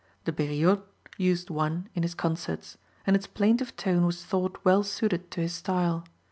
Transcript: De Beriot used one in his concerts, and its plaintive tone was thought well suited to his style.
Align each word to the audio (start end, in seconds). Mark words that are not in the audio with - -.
De 0.25 0.31
Beriot 0.31 0.81
used 1.19 1.51
one 1.51 1.87
in 1.93 2.01
his 2.01 2.15
concerts, 2.15 2.75
and 3.05 3.15
its 3.15 3.27
plaintive 3.27 3.75
tone 3.77 4.03
was 4.03 4.25
thought 4.25 4.57
well 4.65 4.81
suited 4.81 5.29
to 5.29 5.41
his 5.41 5.53
style. 5.53 6.03